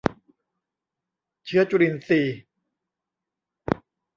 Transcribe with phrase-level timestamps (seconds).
[1.45, 2.37] เชื้อจุลินทรีย์